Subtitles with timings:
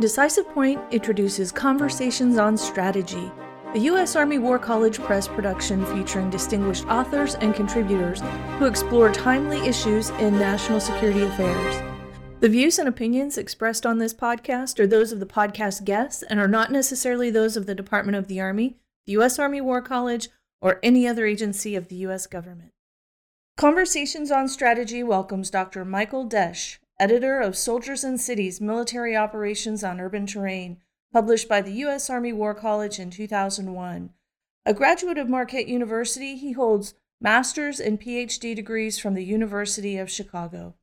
[0.00, 3.30] Decisive Point introduces Conversations on Strategy,
[3.74, 4.16] a U.S.
[4.16, 8.22] Army War College Press production featuring distinguished authors and contributors
[8.58, 11.82] who explore timely issues in national security affairs.
[12.40, 16.40] The views and opinions expressed on this podcast are those of the podcast guests and
[16.40, 19.38] are not necessarily those of the Department of the Army, the U.S.
[19.38, 20.30] Army War College,
[20.62, 22.26] or any other agency of the U.S.
[22.26, 22.72] government.
[23.58, 25.84] Conversations on Strategy welcomes Dr.
[25.84, 30.76] Michael Desch, editor of Soldiers in Cities Military Operations on Urban Terrain,
[31.14, 32.10] published by the U.S.
[32.10, 34.10] Army War College in 2001.
[34.66, 40.10] A graduate of Marquette University, he holds master's and PhD degrees from the University of
[40.10, 40.74] Chicago.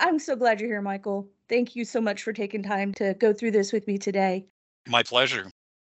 [0.00, 1.28] I'm so glad you're here, Michael.
[1.48, 4.46] Thank you so much for taking time to go through this with me today.
[4.88, 5.48] My pleasure.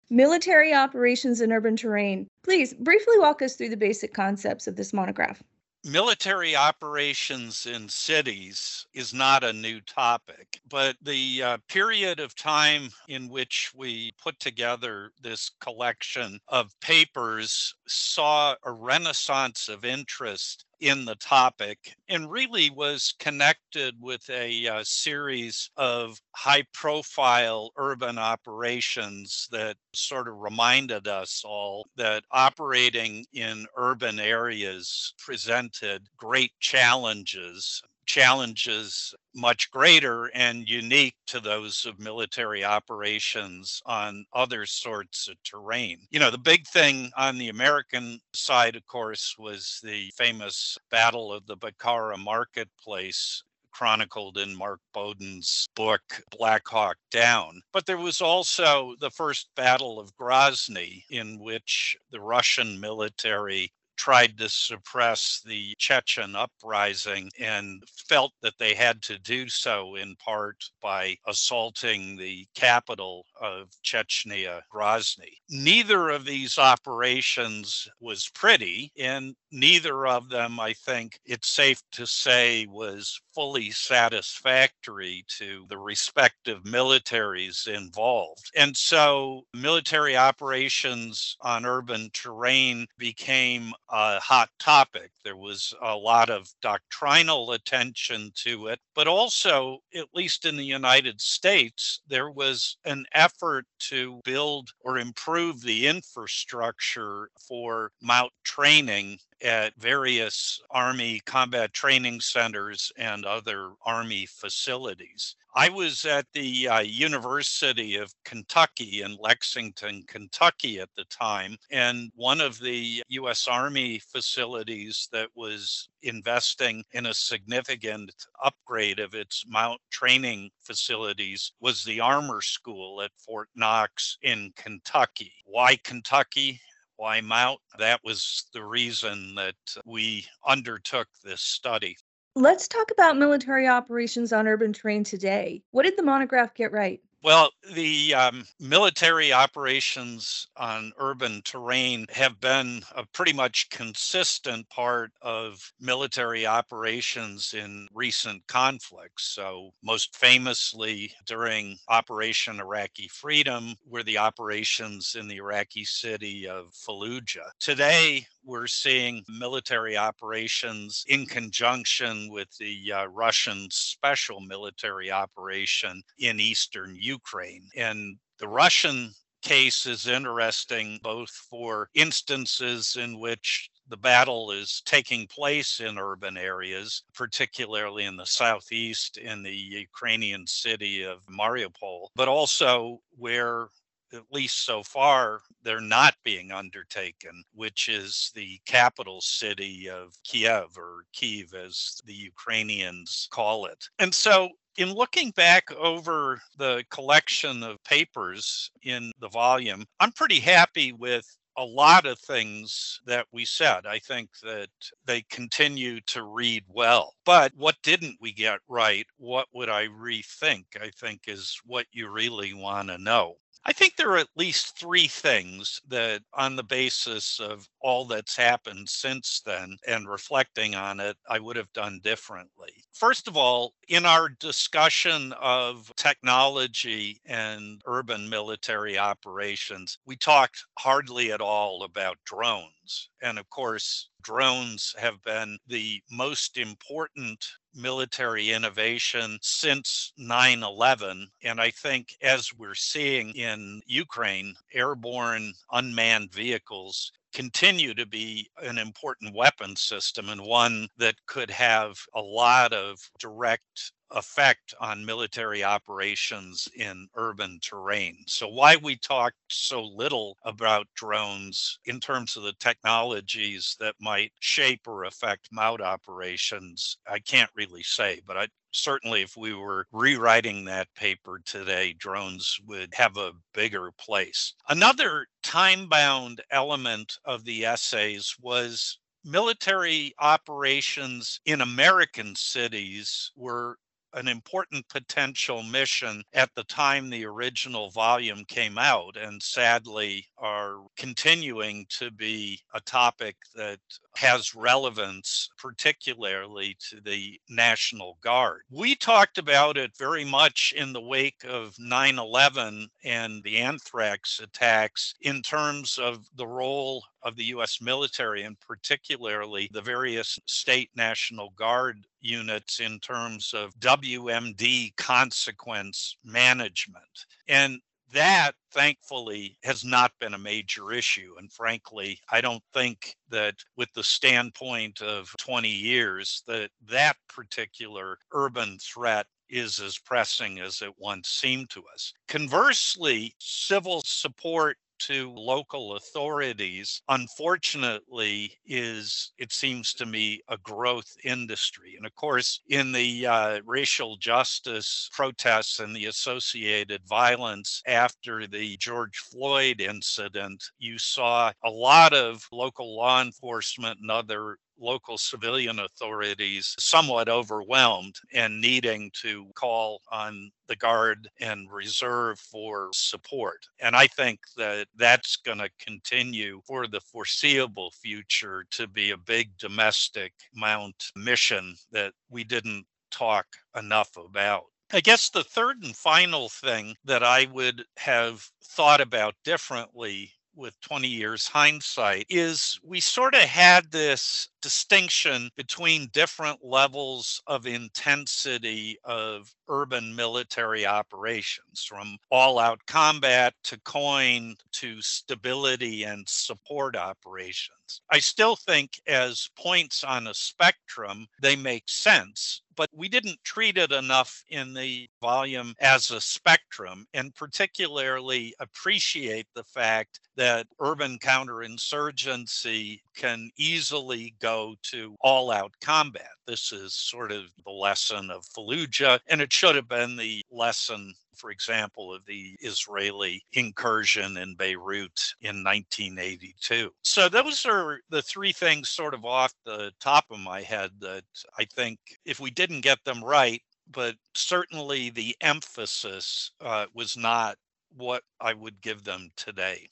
[0.09, 2.27] Military operations in urban terrain.
[2.43, 5.41] Please briefly walk us through the basic concepts of this monograph
[5.85, 12.89] military operations in cities is not a new topic, but the uh, period of time
[13.07, 21.05] in which we put together this collection of papers saw a renaissance of interest in
[21.05, 29.47] the topic and really was connected with a uh, series of high profile urban operations
[29.51, 39.13] that sort of reminded us all that operating in urban areas presented great challenges challenges
[39.33, 45.99] much greater and unique to those of military operations on other sorts of terrain.
[46.09, 51.33] You know, the big thing on the American side, of course, was the famous Battle
[51.33, 57.61] of the Bakara Marketplace chronicled in Mark Bowden's book, Black Hawk Down.
[57.73, 64.37] But there was also the first Battle of Grozny, in which the Russian military tried
[64.37, 70.63] to suppress the Chechen uprising and felt that they had to do so in part
[70.81, 75.37] by assaulting the capital of Chechnya, Grozny.
[75.49, 82.05] Neither of these operations was pretty, and neither of them, I think it's safe to
[82.05, 88.51] say, was fully satisfactory to the respective militaries involved.
[88.55, 95.11] And so military operations on urban terrain became a hot topic.
[95.23, 100.65] There was a lot of doctrinal attention to it, but also, at least in the
[100.65, 109.19] United States, there was an effort to build or improve the infrastructure for MOUT training
[109.41, 115.35] at various Army combat training centers and other Army facilities.
[115.57, 122.11] I was at the uh, University of Kentucky in Lexington, Kentucky at the time, and
[122.13, 123.47] one of the U.S.
[123.47, 128.11] Army facilities that was investing in a significant
[128.43, 135.31] upgrade of its MOUT training facilities was the Armor School at Fort Knox in Kentucky.
[135.45, 136.59] Why Kentucky?
[136.97, 137.59] Why MOUT.
[137.77, 141.97] That was the reason that we undertook this study.
[142.35, 145.63] Let's talk about military operations on urban terrain today.
[145.71, 147.01] What did the monograph get right?
[147.25, 155.11] Well, the um, military operations on urban terrain have been a pretty much consistent part
[155.23, 159.23] of military operations in recent conflicts.
[159.33, 166.75] So, most famously during Operation Iraqi Freedom were the operations in the Iraqi city of
[166.75, 167.49] Fallujah.
[167.59, 176.39] Today, we're seeing military operations in conjunction with the uh, Russian special military operation in
[176.39, 177.67] eastern Ukraine.
[177.75, 179.11] And the Russian
[179.41, 186.37] case is interesting both for instances in which the battle is taking place in urban
[186.37, 193.67] areas, particularly in the southeast in the Ukrainian city of Mariupol, but also where
[194.13, 200.77] at least so far, they're not being undertaken, which is the capital city of Kiev
[200.77, 203.87] or Kyiv, as the Ukrainians call it.
[203.99, 210.39] And so in looking back over the collection of papers in the volume, I'm pretty
[210.39, 211.25] happy with
[211.57, 213.85] a lot of things that we said.
[213.85, 214.69] I think that
[215.05, 217.13] they continue to read well.
[217.25, 219.05] But what didn't we get right?
[219.17, 220.65] What would I rethink?
[220.81, 223.37] I think is what you really want to know.
[223.65, 228.35] I think there are at least three things that, on the basis of all that's
[228.35, 232.73] happened since then and reflecting on it, I would have done differently.
[232.93, 241.31] First of all, In our discussion of technology and urban military operations, we talked hardly
[241.31, 243.09] at all about drones.
[243.21, 247.45] And of course, drones have been the most important
[247.75, 251.29] military innovation since 9 11.
[251.43, 258.79] And I think, as we're seeing in Ukraine, airborne unmanned vehicles continue to be an
[258.79, 265.63] important weapon system and one that could have a lot of direct effect on military
[265.63, 268.23] operations in urban terrain.
[268.27, 274.31] So, why we talked so little about drones in terms of the technologies that might
[274.39, 279.87] shape or affect MOUT operations, I can't really say, but I certainly if we were
[279.91, 284.53] rewriting that paper today, drones would have a bigger place.
[284.69, 293.77] Another time bound element of the essays was military operations in American cities were
[294.15, 300.79] an important potential mission at the time the original volume came out, and sadly are
[300.97, 303.79] continuing to be a topic that
[304.17, 308.61] has relevance, particularly to the National Guard.
[308.69, 314.39] We talked about it very much in the wake of 9 11 and the anthrax
[314.39, 320.91] attacks in terms of the role of the US military and particularly the various state
[320.95, 327.25] National Guard units in terms of WMD consequence management.
[327.47, 327.79] And
[328.13, 331.35] that thankfully has not been a major issue.
[331.37, 338.17] And frankly, I don't think that with the standpoint of 20 years that that particular
[338.31, 342.13] urban threat is as pressing as it once seemed to us.
[342.27, 351.95] Conversely, civil support to local authorities, unfortunately, is, it seems to me, a growth industry.
[351.97, 358.77] And of course, in the uh, racial justice protests and the associated violence after the
[358.77, 365.79] George Floyd incident, you saw a lot of local law enforcement and other local civilian
[365.79, 373.65] authorities somewhat overwhelmed and needing to call on the Guard and Reserve for support.
[373.79, 379.17] And I think that that's going to continue for the foreseeable future to be a
[379.17, 383.45] big domestic MOUT mission that we didn't talk
[383.77, 384.65] enough about.
[384.93, 390.79] I guess the third and final thing that I would have thought about differently with
[390.81, 398.97] 20 years hindsight is we sort of had this distinction between different levels of intensity
[399.03, 408.01] of urban military operations from all out combat to COIN to stability and support operations.
[408.11, 413.77] I still think, as points on a spectrum, they make sense but we didn't treat
[413.77, 421.17] it enough in the volume as a spectrum and particularly appreciate the fact that urban
[421.19, 426.29] counterinsurgency can easily go to all out combat.
[426.47, 431.13] This is sort of the lesson of Fallujah, and it should have been the lesson
[431.35, 436.91] for example, of the Israeli incursion in Beirut in 1982.
[437.03, 441.23] So, those are the three things sort of off the top of my head that
[441.57, 447.57] I think if we didn't get them right, but certainly the emphasis uh, was not
[447.95, 449.89] what I would give them today.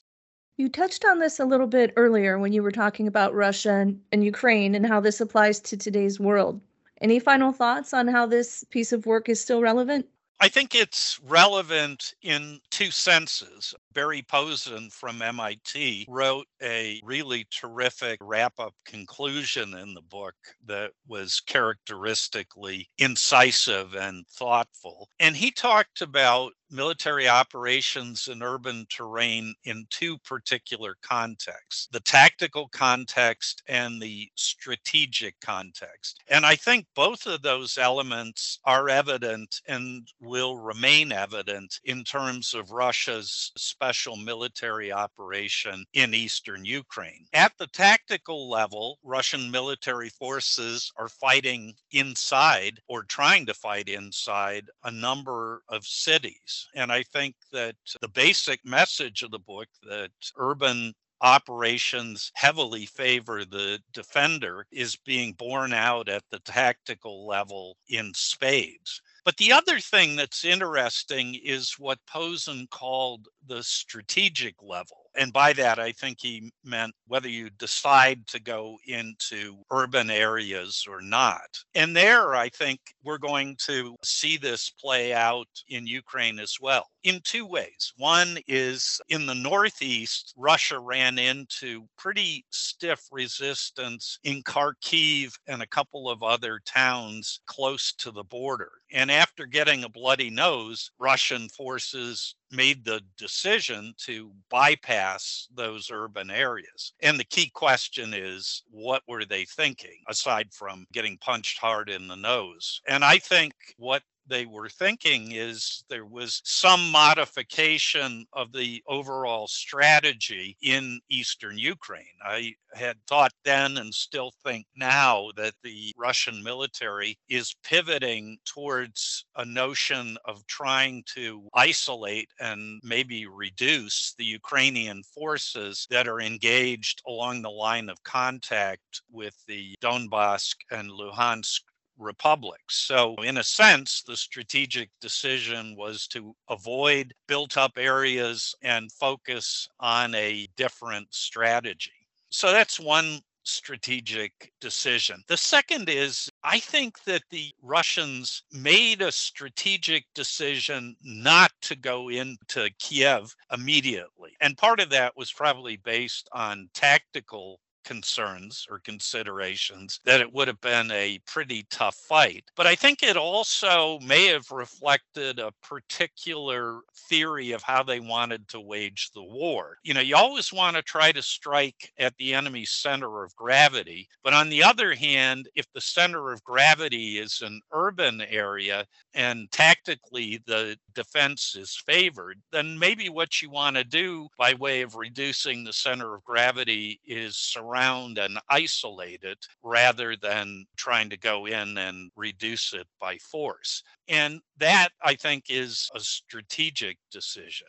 [0.56, 4.24] You touched on this a little bit earlier when you were talking about Russia and,
[4.24, 6.60] Ukraine and how this applies to today's world.
[7.00, 10.06] Any final thoughts on how this piece of work is still relevant?
[10.40, 13.74] I think it's relevant in two senses.
[13.94, 20.34] Barry Posen from MIT wrote a really terrific wrap up conclusion in the book
[20.66, 25.08] that was characteristically incisive and thoughtful.
[25.20, 32.68] And he talked about military operations in urban terrain in two particular contexts the tactical
[32.68, 36.20] context and the strategic context.
[36.28, 42.54] And I think both of those elements are evident and will remain evident in terms
[42.54, 43.52] of Russia's
[43.84, 47.26] special military operation in eastern Ukraine.
[47.34, 54.70] At the tactical level, Russian military forces are fighting inside or trying to fight inside
[54.84, 56.66] a number of cities.
[56.74, 63.44] And I think that the basic message of the book that urban operations heavily favor
[63.44, 69.02] the defender is being borne out at the tactical level in spades.
[69.24, 75.03] But the other thing that's interesting is what Posen called the strategic level.
[75.16, 80.86] And by that, I think he meant whether you decide to go into urban areas
[80.88, 81.48] or not.
[81.74, 86.86] And there, I think we're going to see this play out in Ukraine as well
[87.04, 87.92] in two ways.
[87.96, 95.66] One is in the Northeast, Russia ran into pretty stiff resistance in Kharkiv and a
[95.66, 98.72] couple of other towns close to the border.
[98.92, 106.30] And after getting a bloody nose, Russian forces made the decision to bypass those urban
[106.30, 106.92] areas.
[107.00, 112.08] And the key question is what were they thinking aside from getting punched hard in
[112.08, 112.80] the nose?
[112.86, 119.46] And I think what they were thinking is there was some modification of the overall
[119.46, 122.16] strategy in eastern Ukraine.
[122.24, 129.26] I had thought then and still think now that the Russian military is pivoting towards
[129.36, 137.02] a notion of trying to isolate and maybe reduce the Ukrainian forces that are engaged
[137.06, 141.60] along the line of contact with the Donbass and Luhansk
[141.98, 142.76] republics.
[142.86, 149.68] So, in a sense, the strategic decision was to avoid built up areas and focus
[149.80, 152.08] on a different strategy.
[152.30, 155.22] So, that's one strategic decision.
[155.28, 162.08] The second is I think that the Russians made a strategic decision not to go
[162.08, 164.34] into Kiev immediately.
[164.40, 170.48] And part of that was probably based on tactical concerns or considerations that it would
[170.48, 172.44] have been a pretty tough fight.
[172.56, 178.48] But I think it also may have reflected a particular theory of how they wanted
[178.48, 179.76] to wage the war.
[179.82, 184.08] You know, you always want to try to strike at the enemy's center of gravity.
[184.22, 189.50] But on the other hand, if the center of gravity is an urban area and
[189.52, 194.94] tactically the defense is favored, then maybe what you want to do by way of
[194.94, 201.16] reducing the center of gravity is surround around and isolate it rather than trying to
[201.16, 203.82] go in and reduce it by force.
[204.08, 207.66] And that, I think, is a strategic decision.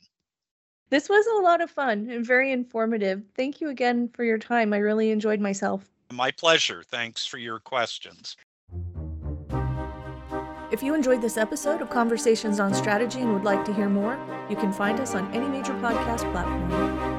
[0.89, 3.23] This was a lot of fun and very informative.
[3.35, 4.71] Thank you again for your time.
[4.73, 5.89] I really enjoyed myself.
[6.13, 6.83] My pleasure.
[6.83, 8.37] Thanks for your questions.
[10.71, 14.17] If you enjoyed this episode of Conversations on Strategy and would like to hear more,
[14.49, 17.14] you can find us on any major podcast platform.